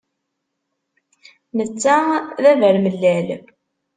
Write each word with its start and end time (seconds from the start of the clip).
Netta 1.57 1.97
d 2.41 2.43
abermellal. 2.51 3.29